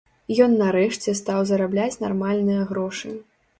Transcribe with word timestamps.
Ён 0.45 0.55
нарэшце 0.61 1.15
стаў 1.19 1.45
зарабляць 1.51 2.01
нармальныя 2.07 2.67
грошы. 2.73 3.17